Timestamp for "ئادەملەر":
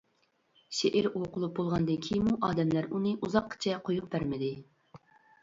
2.49-2.89